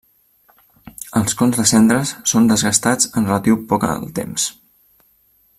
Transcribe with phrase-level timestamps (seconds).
[1.21, 4.49] Els cons de cendres són desgastats en relatiu poc el temps.